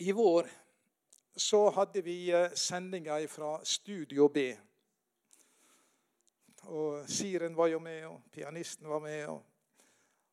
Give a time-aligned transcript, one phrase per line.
[0.00, 0.50] I vår
[1.36, 4.56] så hadde vi eh, sendinger fra Studio B.
[6.62, 9.44] Og Siren var jo med, og pianisten var med, og,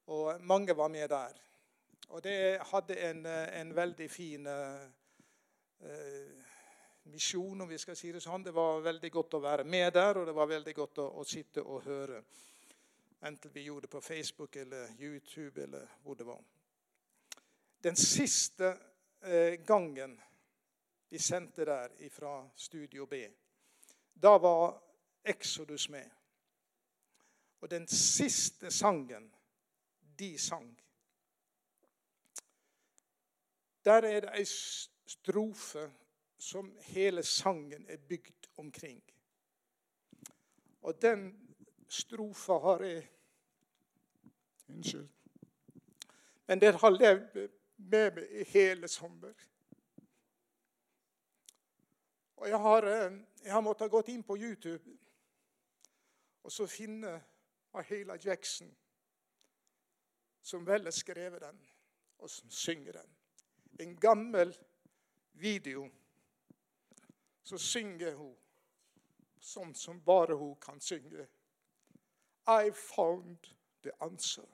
[0.05, 1.35] og mange var med der.
[2.07, 4.87] Og det hadde en, eh, en veldig fin uh,
[7.03, 8.47] misjon, om vi skal si det sånn.
[8.47, 11.27] Det var veldig godt å være med der, og det var veldig godt å, å
[11.27, 12.23] sitte og høre.
[13.19, 16.39] Enten vi gjorde det på Facebook eller YouTube eller hvor det var.
[17.83, 18.77] Den siste
[19.67, 20.21] gangen
[21.09, 23.13] vi sendte der fra Studio B,
[24.13, 24.83] da var
[25.23, 26.09] Exodus med.
[27.59, 29.33] Og den siste sangen
[30.19, 30.81] de sang
[33.85, 34.45] Der er det ei
[35.07, 35.93] strofe
[36.37, 39.03] som hele sangen er bygd omkring.
[40.81, 41.55] Og den
[41.87, 43.07] strofa har jeg
[44.67, 45.07] Unnskyld.
[46.47, 49.33] Men den har levd med meg i hele sommer.
[52.37, 54.97] Og jeg har, eh, jeg har måttet gått inn på YouTube
[56.47, 57.23] og så finne
[57.73, 58.75] Ahela Jackson,
[60.41, 61.59] som vel har skrevet den,
[62.17, 63.15] og som synger den.
[63.79, 64.57] En gammel
[65.33, 65.89] video
[67.43, 68.35] så synger hun
[69.43, 71.27] sånn som bare hun kan synge.
[72.47, 73.51] I found
[73.83, 74.47] the answer.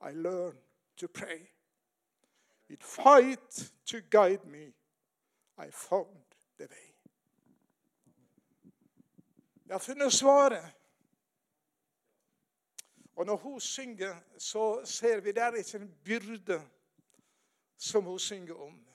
[0.00, 0.60] I learned
[0.96, 1.55] to pray.
[2.68, 4.66] With fight to guide me,
[5.58, 6.24] I found
[6.58, 6.94] the way.
[9.66, 10.72] Jeg har funnet svaret.
[13.16, 16.62] Og når hun synger, så ser vi det er ikke en byrde
[17.76, 18.86] som hun synger om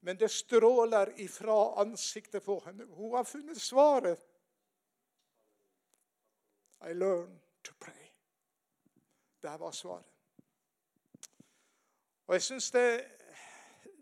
[0.00, 2.84] men det stråler ifra ansiktet på henne.
[2.84, 4.26] Hun har funnet svaret.
[6.90, 8.06] I learn to pray.
[9.42, 10.09] Der var svaret.
[12.30, 13.04] Og jeg syns det,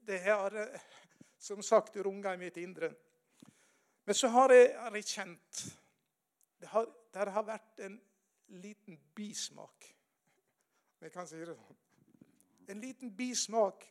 [0.07, 0.53] det har
[1.39, 2.91] som sagt runga i mitt indre.
[4.05, 5.61] Men så har jeg, kjent
[6.61, 6.84] det har,
[7.15, 7.94] det har vært en
[8.49, 9.87] liten bismak.
[11.00, 11.78] Jeg kan si det sånn.
[12.69, 13.87] En liten bismak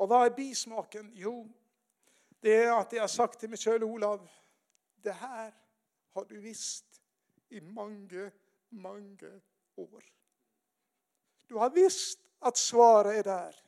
[0.00, 1.12] og hva er bismaken?
[1.12, 1.44] Jo,
[2.40, 4.24] det er at jeg har sagt til meg sjøl, Olav
[5.04, 5.52] Det her
[6.16, 7.02] har du visst
[7.50, 8.30] i mange,
[8.70, 9.34] mange
[9.76, 10.08] år.
[11.48, 13.58] Du har visst at svaret er der.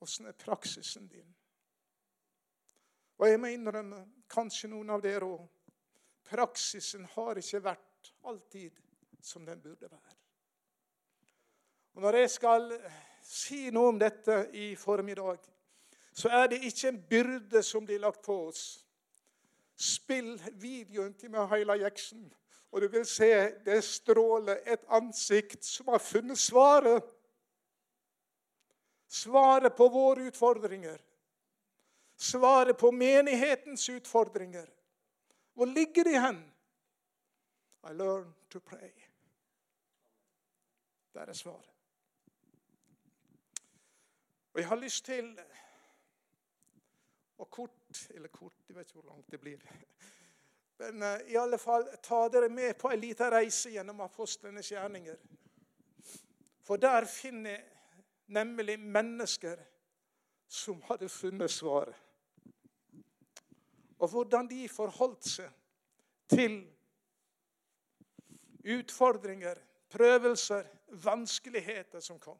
[0.00, 1.34] Åssen er praksisen din?
[3.18, 5.46] Og jeg må innrømme, kanskje noen av dere òg,
[6.26, 8.76] praksisen har ikke vært alltid
[9.22, 10.16] som den burde være.
[11.96, 12.72] Og Når jeg skal
[13.24, 15.38] si noe om dette i formiddag,
[16.12, 18.84] så er det ikke en byrde som blir lagt på oss.
[19.76, 22.28] Spill videoen til meg, Haila Jackson,
[22.70, 23.30] og du vil se
[23.64, 27.04] det stråler et ansikt som har funnet svaret.
[29.08, 30.98] Svaret på våre utfordringer.
[32.16, 34.66] Svaret på menighetens utfordringer.
[35.54, 36.42] Hvor ligger de hen?
[37.90, 38.90] I learn to pray.
[41.14, 41.70] Der er svaret.
[44.52, 45.32] Og jeg har lyst til
[47.36, 47.72] å kort
[48.10, 49.62] Eller kort, jeg vet ikke hvor langt det blir.
[50.78, 55.16] Men uh, i alle fall ta dere med på en liten reise gjennom apostlenes gjerninger.
[56.66, 57.62] For der finner
[58.26, 59.60] nemlig mennesker
[60.48, 61.94] som hadde funnet svaret.
[63.98, 65.52] Og hvordan de forholdt seg
[66.28, 66.58] til
[68.66, 69.54] utfordringer,
[69.90, 70.66] prøvelser,
[71.04, 72.38] vanskeligheter som kom.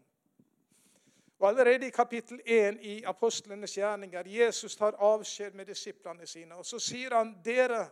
[1.38, 6.54] Og Allerede i kapittel 1 i apostlenes gjerninger Jesus tar avskjed med disiplene sine.
[6.54, 7.86] og Så sier han dere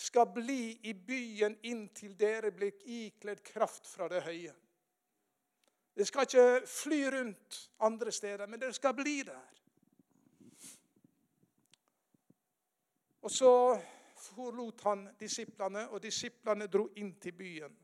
[0.00, 4.52] skal bli i byen inntil dere blir ikledd kraft fra det høye.
[5.92, 9.56] Dere skal ikke fly rundt andre steder, men dere skal bli der.
[13.20, 13.52] Og Så
[14.20, 17.76] forlot han disiplene, og disiplene dro inn til byen.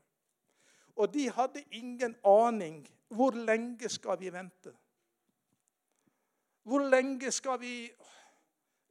[0.95, 2.81] Og de hadde ingen aning
[3.13, 4.73] hvor lenge skal vi vente.
[6.63, 7.91] Hvor lenge skal vi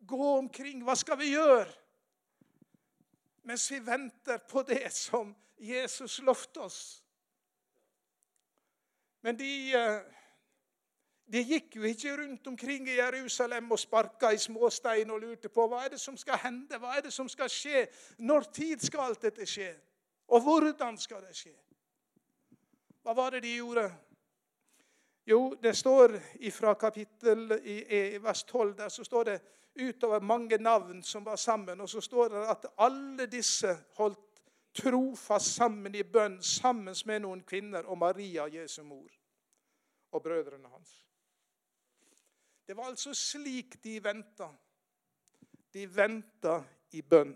[0.07, 0.85] gå omkring?
[0.87, 1.67] Hva skal vi gjøre?
[3.47, 6.81] Mens vi venter på det som Jesus lovte oss.
[9.23, 10.01] Men de, eh,
[11.27, 15.67] de gikk jo ikke rundt omkring i Jerusalem og sparka i småstein og lurte på
[15.71, 17.87] hva er det som skal hende, hva er det som skal skje,
[18.19, 19.71] når tid skal alt dette skje,
[20.29, 21.55] og hvordan skal det skje?
[23.03, 23.87] Hva var det de gjorde?
[25.27, 26.19] Jo, det står
[26.55, 29.41] fra kapittel i, vers 12 der så står det
[29.77, 31.81] utover mange navn som var sammen.
[31.81, 34.43] Og så står det at alle disse holdt
[34.77, 39.09] trofast sammen i bønn sammen med noen kvinner og Maria, Jesu mor.
[40.11, 41.07] og brødrene hans.
[42.67, 44.49] Det var altså slik de venta.
[45.75, 47.35] De venta i bønn.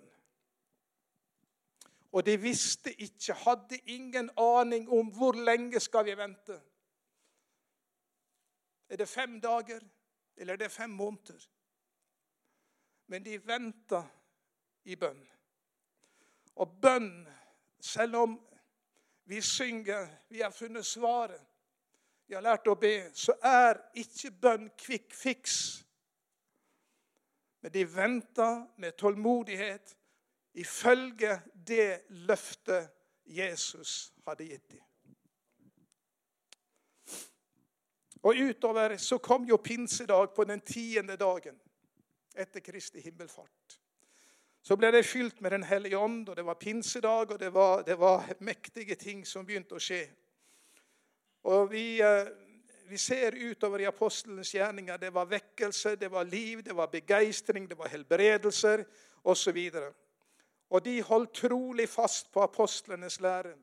[2.13, 6.57] Og de visste ikke, hadde ingen aning om hvor lenge skal vi vente.
[8.89, 9.81] Er det fem dager,
[10.37, 11.47] eller er det fem måneder?
[13.11, 14.05] Men de venta
[14.87, 15.23] i bønn.
[16.63, 17.27] Og bønn,
[17.83, 18.37] selv om
[19.27, 21.41] vi synger, vi har funnet svaret,
[22.27, 25.57] vi har lært å be, så er ikke bønn quick fix.
[27.61, 28.47] Men de venta
[28.79, 29.97] med tålmodighet
[30.63, 32.93] ifølge det løftet
[33.27, 34.87] Jesus hadde gitt dem.
[38.23, 41.59] Og utover så kom jo pinsedag på den tiende dagen
[42.35, 43.81] etter Kristi himmelfart.
[44.63, 47.83] Så ble det fylt med Den hellige ånd, og det var pinsedag, og det var,
[47.83, 50.03] det var mektige ting som begynte å skje.
[51.49, 52.29] Og vi, eh,
[52.89, 54.97] vi ser utover i apostelens gjerninger.
[54.97, 58.85] Det var vekkelse, det var liv, det var begeistring, det var helbredelser
[59.25, 59.59] osv.
[59.75, 59.95] Og,
[60.71, 63.55] og de holdt trolig fast på apostlenes lære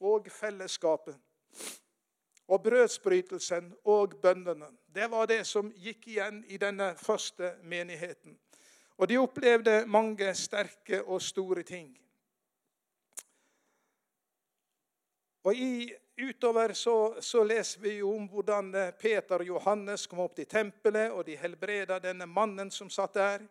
[0.00, 1.16] og fellesskapet.
[2.48, 4.66] Og brødsbrytelsen og bøndene.
[4.94, 8.38] Det var det som gikk igjen i denne første menigheten.
[8.96, 11.92] Og de opplevde mange sterke og store ting.
[15.44, 20.24] Og i, Utover så, så, leser vi jo om hvordan eh, Peter og Johannes kom
[20.24, 23.44] opp til tempelet, og de helbreda denne mannen som satt der.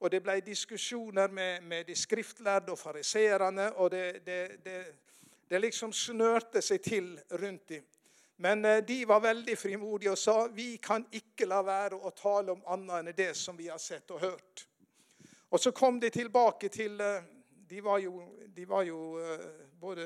[0.00, 4.80] Og det ble diskusjoner med, med de skriftlærde og fariseerne, og det, det, det,
[5.50, 7.84] det, liksom snørte seg til rundt dem.
[8.36, 12.52] Men eh, de var veldig frimodige og sa vi kan ikke la være å tale
[12.52, 14.66] om annet enn det som vi har sett og hørt.
[15.48, 17.22] Og så kom de tilbake til eh,
[17.66, 18.20] De var jo,
[18.54, 18.98] de var jo
[19.80, 20.04] både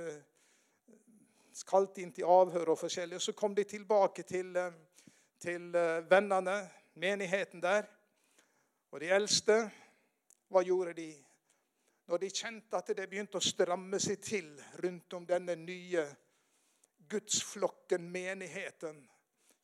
[1.64, 3.18] kalt inn til avhør og forskjellig.
[3.18, 4.72] Og så kom de tilbake til, eh,
[5.40, 7.86] til eh, vennene, menigheten der.
[8.90, 9.70] Og de eldste,
[10.48, 11.10] hva gjorde de?
[12.10, 14.48] Når de kjente at det begynte å stramme seg til
[14.82, 16.06] rundt om denne nye
[17.10, 19.10] gudsflokken, menigheten,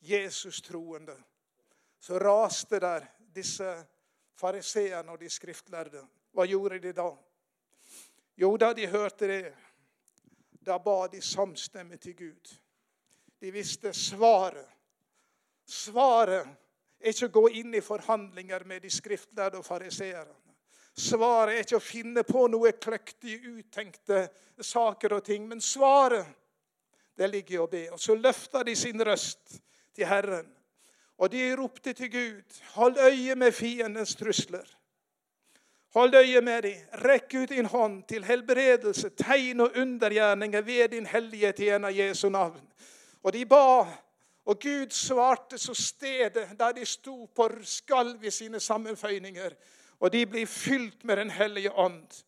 [0.01, 1.17] Jesus-troende,
[1.99, 3.87] så raste der disse
[4.35, 6.03] fariseerne og de skriftlærde.
[6.33, 7.09] Hva gjorde de da?
[8.37, 9.55] Jo, da de hørte det,
[10.67, 12.57] da ba de samstemmig til Gud.
[13.41, 14.67] De visste svaret.
[15.67, 16.47] Svaret
[17.01, 20.35] er ikke å gå inn i forhandlinger med de skriftlærde og fariseerne.
[20.97, 24.23] Svaret er ikke å finne på noe kløktig uttenkte
[24.65, 25.45] saker og ting.
[25.49, 26.25] Men svaret,
[27.17, 27.83] det ligger i å be.
[27.93, 29.59] Og så løfta de sin røst
[29.97, 30.49] til Herren.
[31.17, 34.67] Og de ropte til Gud, hold øye med fiendens trusler.
[35.97, 36.81] Hold øye med dem.
[36.93, 42.61] Rekk ut din hånd til helbredelse, tegn og undergjerninger ved din hellige tjener Jesu navn.
[43.23, 43.87] Og de ba,
[44.45, 49.57] og Gud svarte så stedet der de sto på skalv i sine sammenføyninger.
[50.01, 52.23] Og de ble fylt med Den hellige ånd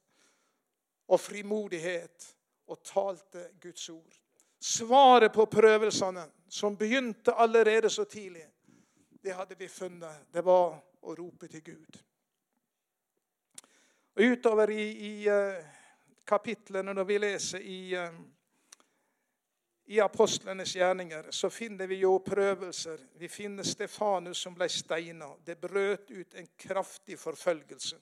[1.09, 2.35] og frimodighet
[2.67, 4.28] og talte Guds ord.
[4.59, 8.47] Svaret på prøvelsene, som begynte allerede så tidlig,
[9.23, 10.27] det hadde vi funnet.
[10.33, 11.99] Det var å rope til Gud.
[14.19, 15.63] Og Utover i, i uh,
[16.27, 18.19] kapitlene, når vi leser i, uh,
[19.87, 23.05] i apostlenes gjerninger, så finner vi jo prøvelser.
[23.15, 25.31] Vi finner Stefanus som ble steina.
[25.45, 28.01] Det brøt ut en kraftig forfølgelse.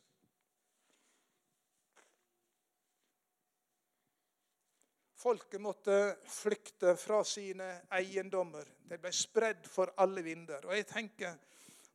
[5.26, 8.68] Folket måtte flykte fra sine eiendommer.
[8.86, 10.68] De ble spredd for alle vinder.
[10.68, 11.32] Og jeg tenker,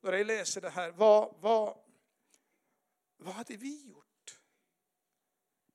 [0.04, 1.54] når jeg leser det her, hva, hva,
[3.24, 4.36] hva hadde vi gjort?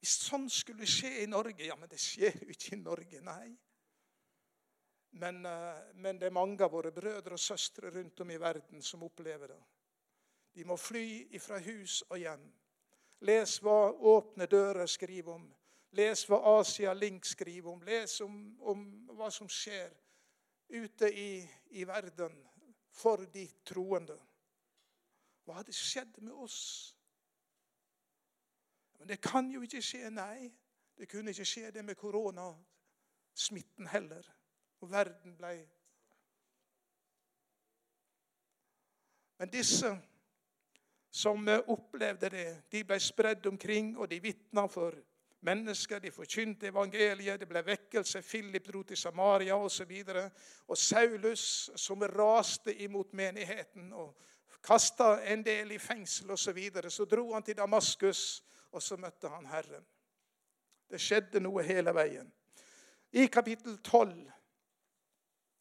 [0.02, 3.48] Hvis sånn skulle skje i Norge Ja, men det skjer jo ikke i Norge, nei.
[5.16, 8.84] Men, eh, men, det er mange av våre brødre og søstre rundt om i verden
[8.84, 9.62] som opplever det.
[10.60, 11.08] De må fly
[11.40, 12.50] ifra hus og hjem.
[13.24, 15.54] Les hva Åpne dører skriver om.
[15.96, 17.82] Les hva Asia Link skriver om.
[17.86, 18.82] Les om, om
[19.16, 19.94] hva som skjer
[20.68, 21.30] ute i,
[21.78, 22.36] i verden
[22.92, 24.18] for de troende.
[25.46, 26.60] Hva hadde skjedd med oss
[28.98, 30.48] men det kan jo ikke skje, nei.
[30.96, 34.26] Det kunne ikke skje det med koronasmitten heller.
[34.80, 35.56] Og verden ble
[39.38, 39.90] Men disse
[41.12, 44.96] som opplevde det, de ble spredd omkring, og de vitna for
[45.40, 46.00] mennesker.
[46.00, 48.22] De forkynte evangeliet, det ble vekkelse.
[48.22, 49.92] Philip dro til Samaria osv.
[50.08, 50.30] Og,
[50.68, 54.16] og Saulus, som raste imot menigheten og
[54.62, 58.96] kasta en del i fengsel osv., så, videre, så dro han til Damaskus og så
[58.96, 59.84] møtte han Herren.
[60.90, 62.28] Det skjedde noe hele veien.
[63.12, 64.32] I kapittel 12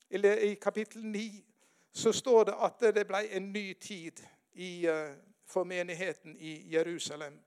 [0.09, 1.45] eller i kapittel 9
[1.91, 4.19] så står det at det ble en ny tid
[4.53, 5.15] i, eh,
[5.47, 7.39] for menigheten i Jerusalem.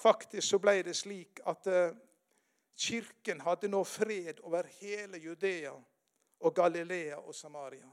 [0.00, 1.96] Faktisk så ble det slik at eh,
[2.80, 5.74] kirken hadde nå fred over hele Judea
[6.40, 7.90] og Galilea og Samaria.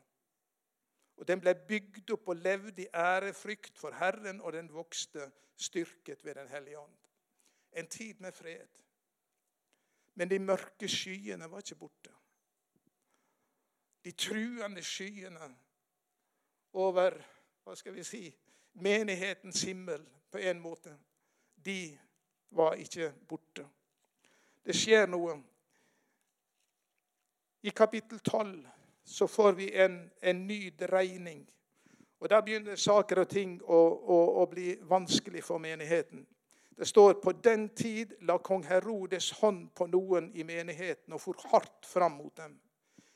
[1.17, 6.25] Og Den ble bygd opp og levde i ærefrykt for Herren, og den vokste styrket
[6.25, 6.97] ved Den hellige ånd.
[7.73, 8.69] En tid med fred.
[10.15, 12.13] Men de mørke skyene var ikke borte.
[14.05, 15.49] De truende skyene
[16.73, 17.17] over
[17.63, 18.21] hva skal vi si,
[18.73, 20.93] menighetens himmel på en måte,
[21.67, 21.99] de
[22.49, 23.65] var ikke borte.
[24.63, 25.35] Det skjer noe.
[27.67, 28.63] I kapittel 12
[29.03, 31.43] så får vi en, en ny dreining.
[32.19, 33.81] Og Der begynner saker og ting å,
[34.15, 36.23] å, å bli vanskelig for menigheten.
[36.77, 41.47] Det står på den tid la kong Herodes hånd på noen i menigheten og for
[41.51, 42.55] hardt fram mot dem.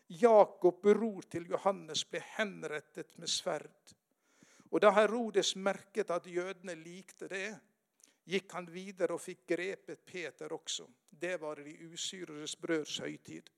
[0.07, 3.95] Jakob, bror til Johannes, ble henrettet med sverd.
[4.71, 7.53] Og Da Herodes merket at jødene likte det,
[8.31, 10.87] gikk han videre og fikk grepet Peter også.
[11.09, 13.49] Det var de usyredes brøds høytid.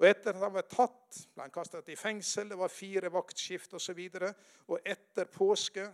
[0.00, 3.74] Og Etter at han var tatt, ble han kastet i fengsel, det var fire vaktskift
[3.76, 3.98] osv.
[4.00, 4.30] Og, så
[4.72, 5.84] og etter påske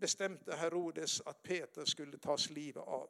[0.00, 3.08] bestemte Herodes at Peter skulle tas livet av.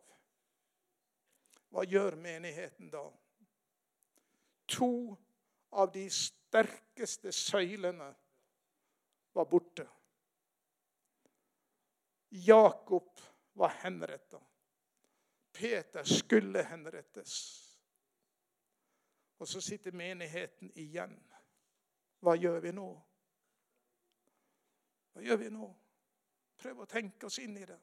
[1.71, 3.05] Hva gjør menigheten da?
[4.77, 5.17] To
[5.81, 8.11] av de sterkeste søylene
[9.33, 9.87] var borte.
[12.31, 13.23] Jakob
[13.53, 14.41] var henretta.
[15.53, 17.35] Peter skulle henrettes.
[19.39, 21.17] Og så sitter menigheten igjen.
[22.21, 22.89] Hva gjør vi nå?
[25.13, 25.69] Hva gjør vi nå?
[26.61, 27.79] Prøv å tenke oss inn i det.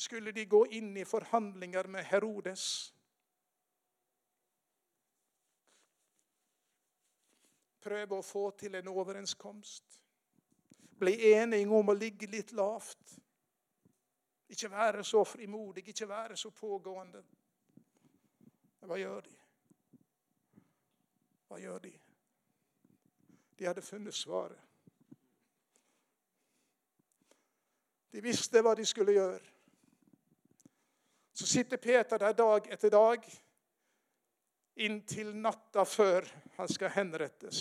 [0.00, 2.66] Skulle de gå inn i forhandlinger med Herodes?
[7.80, 9.96] Prøve å få til en overenskomst.
[11.00, 13.16] Bli enige om å ligge litt lavt.
[14.50, 17.22] Ikke være så frimodig, ikke være så pågående.
[18.80, 19.36] Men Hva gjør de?
[21.48, 21.92] Hva gjør de?
[23.58, 24.58] De hadde funnet svaret.
[28.10, 29.46] De visste hva de skulle gjøre.
[31.32, 33.30] Så sitter Peter der dag etter dag
[34.80, 36.26] inntil natta før
[36.56, 37.60] han skal henrettes.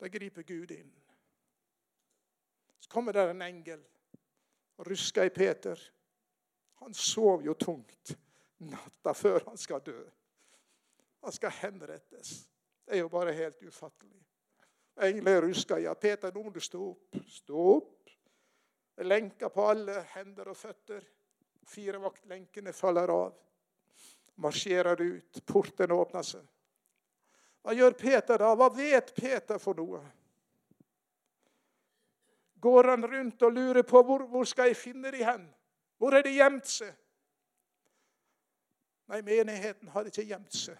[0.00, 0.92] Da griper Gud inn.
[2.80, 3.84] Så kommer der en engel
[4.78, 5.78] og rusker i Peter.
[6.82, 8.14] Han sov jo tungt
[8.62, 9.98] natta før han skal dø.
[11.22, 12.48] Han skal henrettes.
[12.84, 14.18] Det er jo bare helt ufattelig.
[15.02, 15.78] Engelen rusker.
[15.78, 17.18] Ja, Peter, nå må du stå opp.
[17.28, 18.10] Stå opp.
[19.02, 21.04] Lenker på alle hender og føtter.
[21.66, 23.38] Fire vaktlenkene faller av
[24.42, 25.40] marsjerer ut.
[25.46, 26.42] Portene åpner seg.
[27.62, 28.50] Hva gjør Peter da?
[28.58, 30.02] Hva vet Peter for noe?
[32.62, 35.48] Går han rundt og lurer på hvor, hvor skal jeg finne de hen?
[35.98, 36.92] Hvor har de gjemt seg?
[39.10, 40.78] Nei, menigheten har ikke gjemt seg.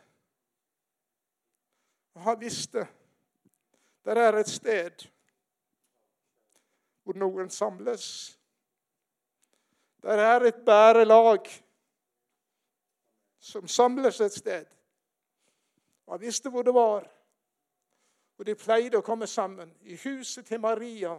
[2.23, 2.87] Han visste
[4.05, 5.05] det er et sted
[7.03, 8.07] hvor noen samles.
[10.03, 11.47] Der er et bærelag
[13.39, 14.67] som samles et sted.
[16.07, 17.07] Og Han visste hvor det var.
[18.39, 21.15] Og de pleide å komme sammen i huset til Maria.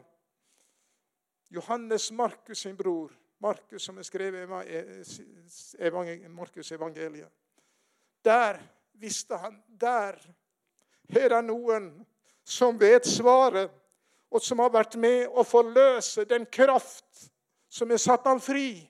[1.54, 3.12] Johannes Markus sin bror.
[3.38, 4.44] Markus som er skrevet
[6.10, 7.30] i Markus evangeliet.
[8.26, 8.60] Der
[8.94, 10.18] visste han Der
[11.10, 12.06] er det noen
[12.44, 13.72] som vet svaret,
[14.32, 17.30] og som har vært med å forløse den kraft
[17.70, 18.90] som er satt ham fri.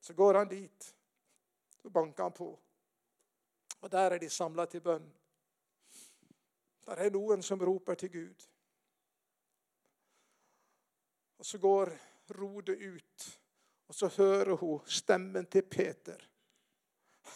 [0.00, 0.94] Så går han dit.
[1.82, 2.48] Så banker han på.
[3.80, 5.06] Og der er de samla til bønn.
[6.86, 8.51] Der er noen som roper til Gud.
[11.42, 11.90] Og så går
[12.38, 13.40] Rode ut,
[13.88, 16.28] og så hører hun stemmen til Peter.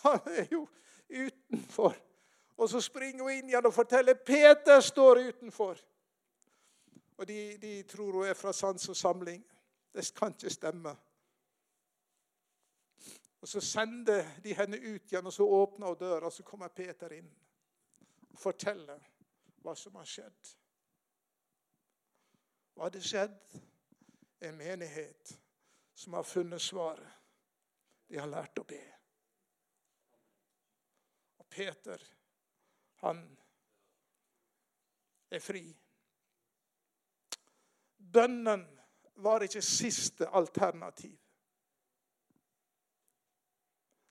[0.02, 0.68] Han er jo
[1.10, 1.96] utenfor.
[2.56, 5.82] Og så springer hun inn igjen og forteller Peter står utenfor.
[7.18, 9.42] Og de, de tror hun er fra Sans og Samling.
[9.92, 10.96] Det kan ikke stemme.
[13.40, 16.68] Og Så sender de henne ut igjen, og så åpner hun døra, og så kommer
[16.68, 17.28] Peter inn
[18.32, 19.02] og forteller
[19.62, 20.52] hva som har skjedd.
[22.74, 23.56] Hva hadde skjedd?
[24.38, 25.40] En menighet
[25.94, 27.12] som har funnet svaret.
[28.06, 28.82] De har lært å be.
[31.40, 32.02] Og Peter,
[33.02, 33.22] han
[35.30, 35.64] er fri.
[37.96, 38.62] Bønnen
[39.24, 41.16] var ikke siste alternativ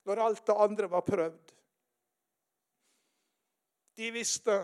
[0.06, 1.52] når alt det andre var prøvd.
[3.98, 4.58] De visste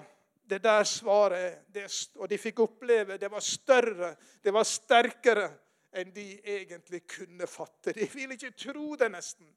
[0.52, 1.88] det der svaret det,
[2.20, 5.48] Og de fikk oppleve det var større, det var sterkere
[5.96, 7.94] enn de egentlig kunne fatte.
[7.96, 9.48] De ville ikke tro det nesten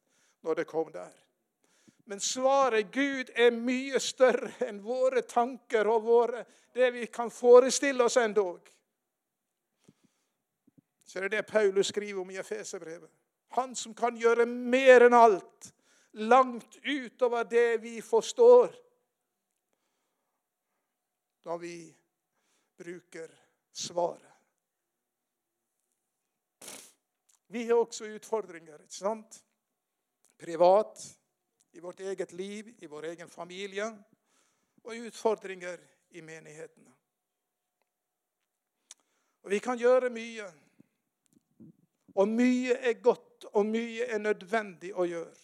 [0.44, 1.12] når det kom der.
[2.06, 8.04] Men svaret Gud er mye større enn våre tanker og våre, det vi kan forestille
[8.04, 8.60] oss endog.
[11.06, 13.10] Så det er det Paulus skriver om i Efeserbrevet.
[13.56, 15.70] Han som kan gjøre mer enn alt,
[16.12, 18.74] langt utover det vi forstår,
[21.44, 21.76] når vi
[22.76, 23.28] bruker
[23.72, 24.30] svaret.
[27.46, 29.44] Vi har også utfordringer, ikke sant?
[30.38, 30.98] Privat,
[31.72, 33.86] i vårt eget liv, i vår egen familie,
[34.84, 35.78] og utfordringer
[36.10, 36.90] i menighetene.
[39.42, 40.46] Og Vi kan gjøre mye.
[42.14, 45.34] Og mye er godt, og mye er nødvendig å gjøre.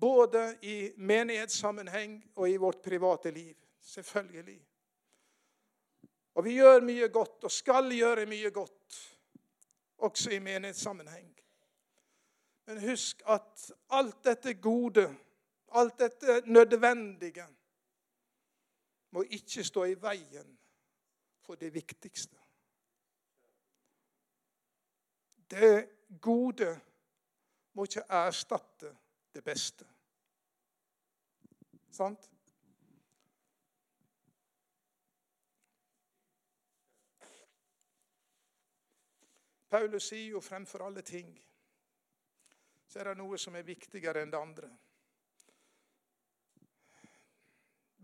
[0.00, 3.54] Både i menighetssammenheng og i vårt private liv.
[3.80, 4.73] Selvfølgelig.
[6.34, 9.00] Og vi gjør mye godt, og skal gjøre mye godt,
[9.98, 11.30] også i menighetssammenheng.
[12.66, 15.08] Men husk at alt dette gode
[15.74, 17.46] alt dette nødvendige
[19.10, 20.58] må ikke stå i veien
[21.42, 22.38] for det viktigste.
[25.50, 25.88] Det
[26.22, 26.80] gode
[27.72, 28.96] må ikke erstatte
[29.34, 29.86] det beste.
[31.90, 32.30] Sant?
[39.74, 41.32] Paulus sier jo fremfor alle ting
[42.86, 44.68] så er det noe som er viktigere enn det andre.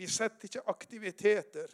[0.00, 1.70] Vi setter ikke aktiviteter,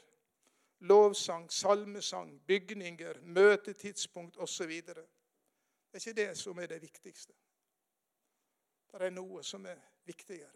[0.90, 4.74] lovsang, salmesang, bygninger, møtetidspunkt osv.
[4.84, 7.32] Det er ikke det som er det viktigste.
[8.92, 10.52] Det er noe som er viktigere.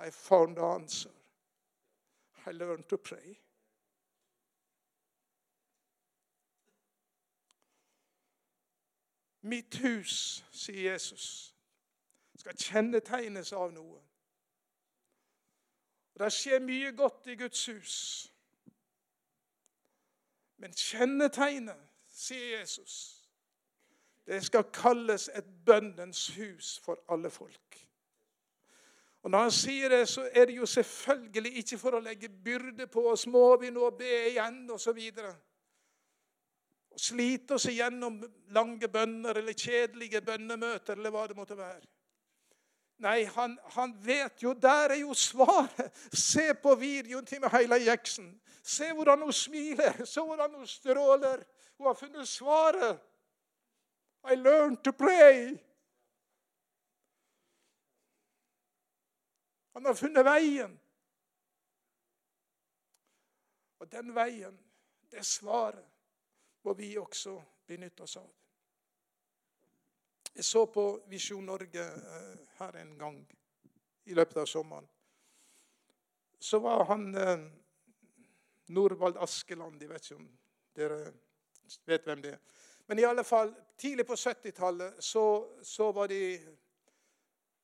[0.00, 1.12] I found the answer.
[2.46, 3.36] I learned to pray.
[9.42, 11.54] Mitt hus, sier Jesus,
[12.38, 14.00] skal kjennetegnes av noe.
[16.14, 17.96] Og Det skjer mye godt i Guds hus.
[20.60, 23.20] Men kjennetegnet, sier Jesus,
[24.26, 27.86] det skal kalles et bønnens hus for alle folk.
[29.22, 32.86] Og Når han sier det, så er det jo selvfølgelig ikke for å legge byrde
[32.86, 33.26] på oss.
[33.26, 35.00] Må vi nå be igjen, osv.
[36.90, 38.18] Og slite oss igjennom
[38.54, 41.86] lange bønner eller kjedelige bønnemøter eller hva det måtte være.
[43.00, 45.94] Nei, han, han, vet jo Der er jo svaret.
[46.12, 48.28] Se på videoen til Heila Jackson.
[48.62, 50.04] Se hvordan hun smiler.
[50.04, 51.44] Se hvordan hun stråler.
[51.78, 53.00] Hun har funnet svaret.
[54.30, 55.56] I learned to pray.
[59.72, 60.80] Han har funnet veien.
[63.80, 64.58] Og den veien,
[65.10, 65.86] det svaret,
[66.70, 67.32] må vi også
[67.66, 68.26] benytte oss av.
[70.34, 73.16] Jeg så på Visjon Norge eh, her en gang
[74.06, 74.86] i løpet av sommeren.
[76.38, 77.42] Så var han eh,
[78.70, 79.82] Norvald Askeland.
[79.82, 80.28] Jeg vet ikke om
[80.78, 80.98] dere
[81.90, 82.38] vet hvem det er.
[82.86, 85.24] Men i alle fall, tidlig på 70-tallet så,
[85.66, 86.38] så, var de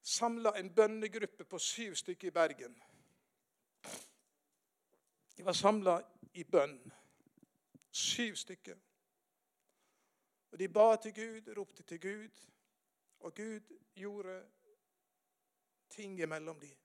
[0.02, 2.74] samla en bønnegruppe på syv stykker i Bergen.
[5.36, 6.00] De var samla
[6.34, 6.80] i bønn.
[7.96, 8.76] Syv stykker.
[10.50, 12.42] Og De ba til Gud, ropte til Gud.
[13.20, 13.60] Og Gud
[13.94, 14.42] gjorde
[15.90, 16.76] ting imellom dem.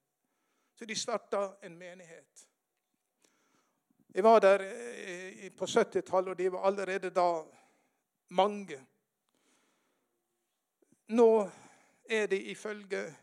[0.76, 2.48] Så de starta en menighet.
[4.14, 7.44] Jeg var der eh, på 70-tallet, og de var allerede da
[8.30, 8.88] mange.
[11.08, 11.50] Nå
[12.10, 13.16] er det ifølge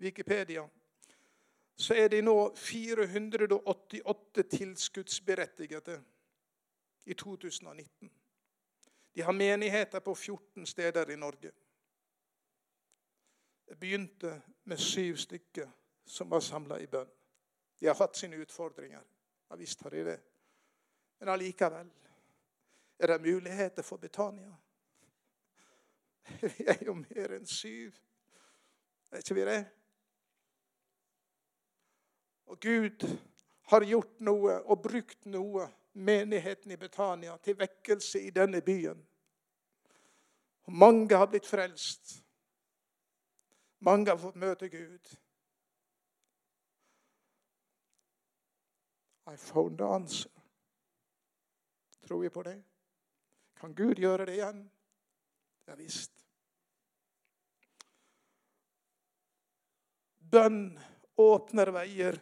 [0.00, 0.68] Wikipedia
[1.78, 6.04] så er det nå 488 tilskuddsberettigede
[7.06, 8.10] i 2019.
[9.18, 11.50] De har menigheter på 14 steder i Norge.
[13.64, 15.70] Det begynte med syv stykker
[16.04, 17.10] som var samla i bønn.
[17.78, 19.02] De har hatt sine utfordringer.
[19.50, 20.14] Ja visst har de det.
[21.18, 21.90] Men allikevel
[22.98, 24.54] er det muligheter for Betania.
[26.54, 27.98] Vi er jo mer enn syv.
[29.10, 29.60] Er ikke vi det?
[32.46, 33.10] Og Gud
[33.74, 39.07] har gjort noe og brukt noe, menigheten i Betania, til vekkelse i denne byen.
[40.68, 42.18] Og mange har blitt frelst.
[43.80, 45.14] Mange har fått møte Gud.
[49.32, 50.30] I found the answer.
[52.04, 52.58] Tror vi på det?
[53.60, 54.60] Kan Gud gjøre det igjen?
[55.68, 56.12] Ja visst.
[60.18, 60.78] Bønn
[61.16, 62.20] åpner veier.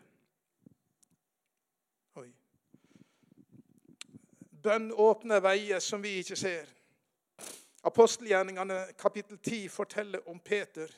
[2.22, 2.30] Oi.
[4.62, 6.75] Bønn åpner veier som vi ikke ser.
[7.86, 10.90] Apostelgjerningene kapittel 10 forteller om Peter.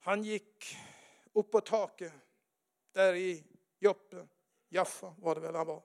[0.00, 0.66] Han gikk
[1.32, 2.12] opp på taket
[2.92, 3.44] der i
[3.78, 4.24] Joppe,
[4.68, 5.84] Jaffa var det vel han var,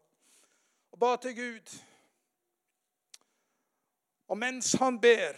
[0.89, 1.75] og ba til Gud.
[4.25, 5.37] Og mens han ber,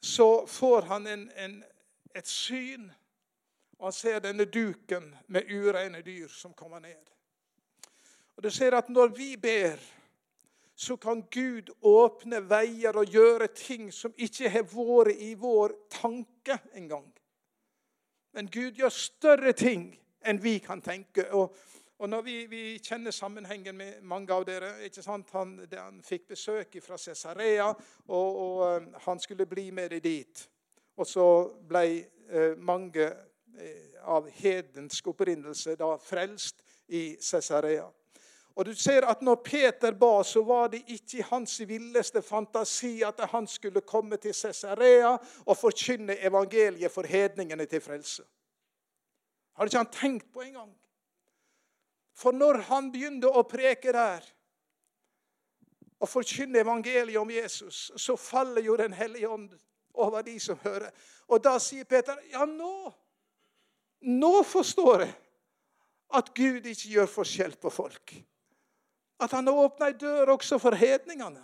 [0.00, 1.58] så får han en, en,
[2.14, 2.86] et syn,
[3.78, 7.10] og han ser denne duken med ureine dyr som kommer ned.
[8.36, 9.82] Og du ser at når vi ber,
[10.74, 16.58] så kan Gud åpne veier og gjøre ting som ikke har vært i vår tanke
[16.74, 17.06] engang.
[18.34, 19.92] Men Gud gjør større ting
[20.26, 21.28] enn vi kan tenke.
[21.32, 21.54] Og,
[21.98, 25.30] og når vi, vi, kjenner sammenhengen med mange av dere ikke sant?
[25.38, 27.68] Han, han fikk besøk fra Cesarea,
[28.08, 30.48] og, og, um, han skulle bli med dem dit.
[30.96, 31.26] Og så
[31.68, 31.86] ble
[32.30, 36.62] eh, mange eh, av hedensk opprinnelse da frelst
[36.94, 37.86] i Cesarea.
[38.54, 43.02] Og du ser at når Peter ba, så var det ikke i hans villeste fantasi
[43.02, 48.22] at han skulle komme til Cesarea og forkynne evangeliet for hedningene til frelse.
[49.58, 50.70] Hadde ikke han tenkt på engang.
[52.14, 54.22] For når han begynte å preke der
[55.98, 59.50] og forkynne evangeliet om Jesus, så faller jo Den hellige ånd
[59.94, 60.90] over de som hører.
[61.28, 62.92] Og da sier Peter, ja, nå
[64.04, 65.12] Nå forstår jeg
[66.12, 68.12] at Gud ikke gjør forskjell på folk.
[69.20, 71.42] At han åpna ei dør også for hedningene.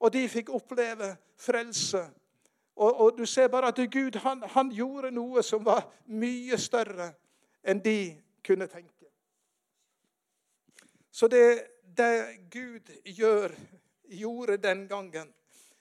[0.00, 2.02] Og de fikk oppleve frelse.
[2.76, 7.12] Og, og du ser bare at Gud han, han, gjorde noe som var mye større
[7.62, 8.14] enn de
[8.44, 8.90] kunne tenke.
[11.10, 11.46] Så det,
[11.96, 13.54] det Gud gjør,
[14.10, 15.30] gjorde den gangen,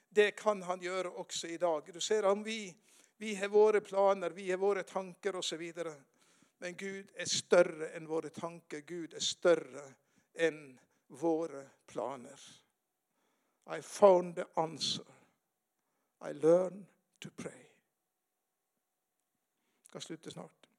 [0.09, 1.89] det kan han gjøre også i dag.
[1.93, 2.67] Du ser om vi,
[3.17, 5.63] vi har våre planer, vi har våre tanker osv.
[6.61, 8.85] Men Gud er større enn våre tanker.
[8.85, 9.87] Gud er større
[10.33, 12.39] enn våre planer.
[13.77, 15.05] I found the answer.
[16.21, 16.85] I learn
[17.19, 17.63] to pray.
[19.81, 20.69] Jeg skal slutte snart.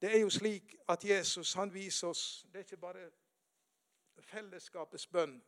[0.00, 3.10] Det er jo slik at Jesus han viser oss Det er ikke bare
[4.22, 5.42] fellesskapets bønn,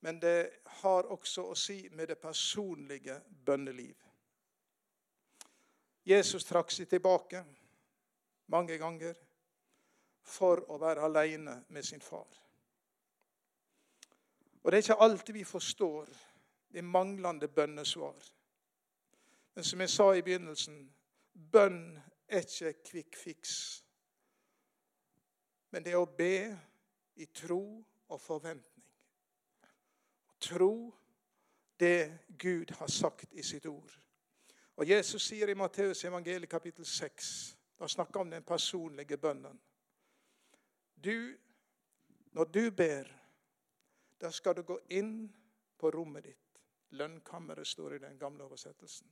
[0.00, 0.50] men det
[0.80, 3.96] har også å si med det personlige bønneliv.
[6.04, 7.44] Jesus trakk seg tilbake
[8.52, 9.16] mange ganger
[10.24, 12.40] for å være alene med sin far.
[14.62, 16.08] Og Det er ikke alltid vi forstår
[16.72, 18.16] det manglende bønnesvar.
[19.54, 20.78] Men som jeg sa i begynnelsen
[21.52, 23.84] bønn er ikke quick fix.
[25.70, 26.56] Men det er å be
[27.16, 28.84] i tro og forventning.
[30.40, 30.94] Tro
[31.80, 33.98] det Gud har sagt i sitt ord.
[34.76, 39.60] Og Jesus sier i Matteus evangeliet kapittel 6 Da snakker han om den personlige bønnen.
[41.04, 41.36] Du,
[42.32, 43.08] når du ber,
[44.20, 45.26] da skal du gå inn
[45.78, 46.60] på rommet ditt.
[46.96, 49.10] Lønnkammeret står i den gamle oversettelsen.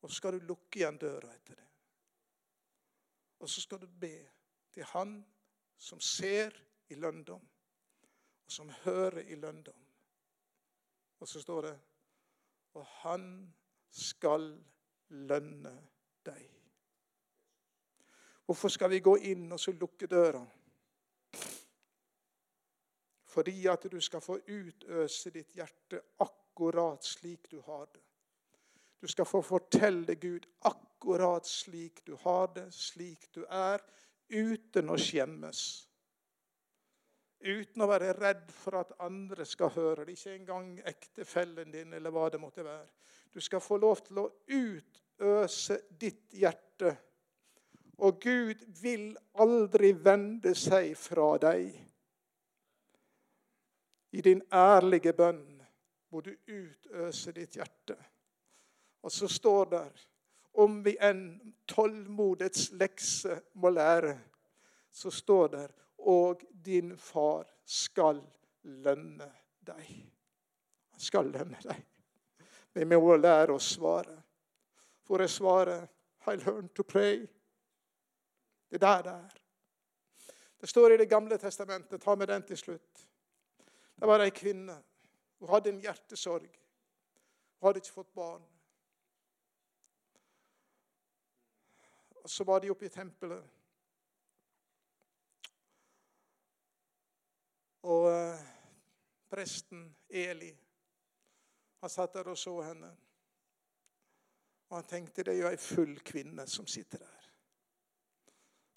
[0.00, 1.68] Og så skal du lukke igjen døra etter det.
[3.38, 4.16] Og så skal du be
[4.72, 5.20] til Han
[5.78, 6.54] som ser
[6.88, 7.42] i lønndom,
[8.44, 9.86] og som hører i lønndom.
[11.18, 11.78] Og så står det
[12.74, 13.54] Og han
[13.90, 14.46] skal
[15.08, 15.72] lønne
[16.24, 16.46] deg.
[18.46, 20.40] Hvorfor skal vi gå inn og så lukke døra?
[23.32, 28.02] Fordi at du skal få utøse ditt hjerte akkurat slik du har det.
[29.00, 33.80] Du skal få fortelle Gud akkurat slik du har det, slik du er,
[34.28, 35.62] uten å skjemmes.
[37.42, 42.14] Uten å være redd for at andre skal høre det, ikke engang ektefellen din eller
[42.14, 42.86] hva det måtte være.
[43.34, 46.94] Du skal få lov til å utøse ditt hjerte.
[47.98, 49.08] Og Gud vil
[49.42, 51.72] aldri vende seg fra deg.
[54.12, 55.44] I din ærlige bønn
[56.12, 57.96] må du utøse ditt hjerte.
[59.02, 60.02] Og så står der
[60.52, 64.18] om vi enn tålmodets lekse må lære,
[64.90, 68.20] så står der og din far skal
[68.62, 69.30] lønne
[69.64, 69.86] deg.
[70.92, 71.80] Han skal lønne deg.
[72.72, 74.18] Vi må lære å svare.
[75.06, 75.88] For jeg svarer
[76.30, 77.24] I learn to pray.
[78.70, 79.40] Det er der det er.
[80.60, 82.02] Det står i Det gamle testamentet.
[82.02, 83.08] Ta med den til slutt.
[84.02, 84.74] Det var ei kvinne.
[85.38, 86.56] Hun hadde en hjertesorg.
[87.60, 88.42] Hun hadde ikke fått barn.
[92.10, 93.46] Og Så var de oppe i tempelet.
[97.82, 98.42] Og eh,
[99.30, 100.50] presten Eli,
[101.78, 102.90] han satt der og så henne.
[104.66, 107.32] Og han tenkte det er jo ei full kvinne som sitter der.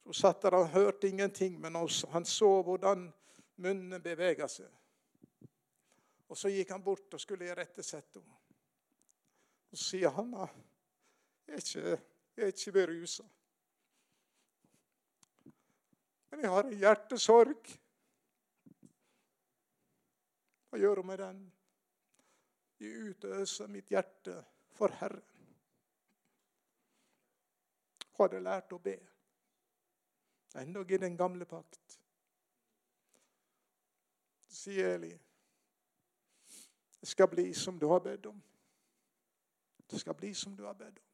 [0.05, 1.75] Så satt der, Han hørte ingenting, men
[2.13, 3.13] han så hvordan
[3.57, 4.69] munnen bevega seg.
[6.29, 8.38] Og Så gikk han bort og skulle irettesette henne.
[9.71, 10.33] Og Så sier han
[11.45, 11.97] jeg er ikke,
[12.35, 13.23] jeg er ikke berusa.
[16.31, 17.69] Men jeg har en hjertesorg.
[20.69, 21.43] Hva gjør hun med den?
[22.81, 24.33] Jeg utøser mitt hjerte
[24.75, 25.23] for Herren.
[28.15, 28.95] Hun hadde lært å be.
[30.59, 31.99] Endog i den gamle pakt.
[34.55, 35.11] Sier Eli,
[37.05, 38.43] det skal bli som du har bedt om.
[39.87, 41.05] Det skal bli som du har bedt om.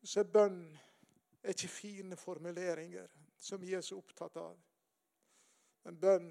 [0.00, 0.58] Du ser, bønn
[1.42, 3.06] er ikke fine formuleringer
[3.38, 4.58] som vi er så opptatt av.
[5.86, 6.26] Men bønn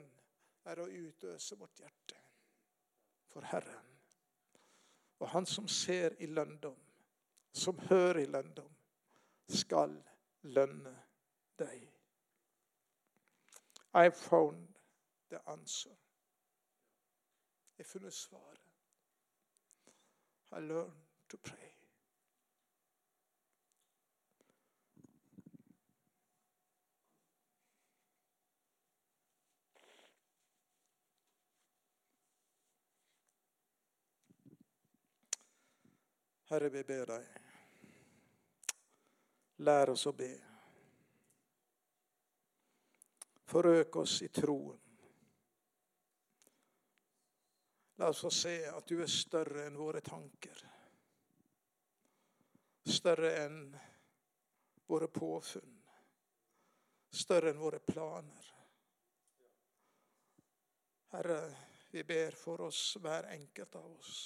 [0.67, 2.19] er å utøse vårt hjerte
[3.31, 3.87] for Herren.
[5.23, 6.81] Og han som ser i lønndom,
[7.55, 8.73] som hører i lønndom,
[9.47, 9.95] skal
[10.43, 10.97] lønne
[11.55, 11.87] deg.
[13.95, 14.73] I found
[15.29, 15.95] the answer.
[17.77, 18.61] Jeg funnet svaret.
[20.51, 20.93] I learned
[21.29, 21.75] to pray.
[36.49, 37.29] Herre, vi ber deg.
[39.65, 40.29] Lær oss å be.
[43.49, 44.84] Forøk oss i troen.
[47.97, 50.63] La oss få se at du er større enn våre tanker.
[52.85, 53.61] Større enn
[54.91, 55.77] våre påfunn.
[57.15, 58.49] Større enn våre planer.
[61.15, 61.39] Herre,
[61.91, 64.17] vi ber for oss, hver enkelt av oss.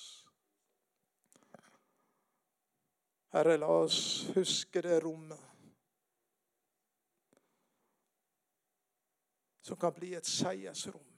[3.29, 3.99] Herre, la oss
[4.33, 5.45] huske det rommet
[9.61, 11.08] som kan bli et seiersrom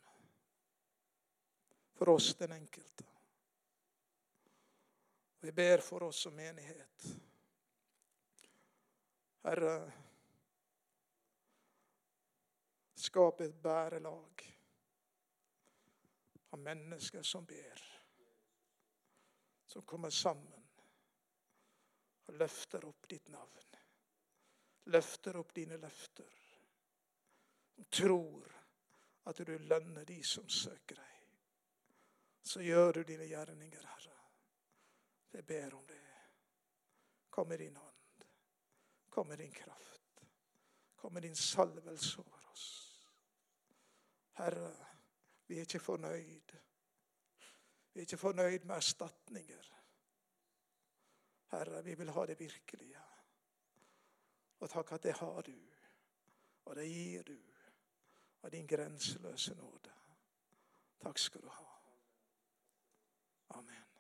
[2.02, 3.04] for oss, den enkelte.
[5.40, 7.06] Vi ber for oss som menighet.
[9.44, 9.92] Herre,
[12.96, 14.42] skap et bærelag
[16.50, 17.86] av mennesker som ber,
[19.66, 20.66] som kommer sammen
[22.26, 23.78] og løfter opp ditt navn.
[24.90, 26.34] Løfter opp dine løfter.
[27.94, 28.52] Tror
[29.30, 31.11] at du lønner de som søker deg.
[32.44, 34.18] Så gjør du dine gjerninger, Herre.
[35.34, 36.02] Jeg ber om det.
[37.30, 38.26] Kom med din hånd.
[39.10, 40.24] Kom med din kraft.
[40.96, 43.08] Kom med din salvelse over oss.
[44.34, 44.76] Herre,
[45.48, 46.52] vi er ikke fornøyd.
[47.94, 49.72] Vi er ikke fornøyd med erstatninger.
[51.52, 53.02] Herre, vi vil ha det virkelige.
[54.60, 55.58] Og takk at det har du,
[56.66, 57.38] og det gir du
[58.44, 59.94] av din grenseløse nåde.
[61.02, 61.71] Takk skal du ha.
[63.54, 63.91] Amen.